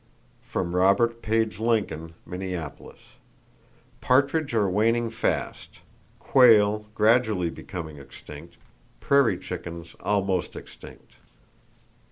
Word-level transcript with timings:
From 0.41 0.75
Robert 0.75 1.21
Page 1.21 1.59
Lincoln, 1.59 2.15
Minneapolis.—Partridge 2.25 4.55
are 4.55 4.67
waning 4.67 5.11
fast, 5.11 5.81
quail 6.17 6.87
gradually 6.95 7.51
becoming 7.51 7.97
extinct, 7.97 8.57
prairie 8.99 9.37
chickens 9.37 9.95
almost 9.99 10.55
extinct. 10.55 11.13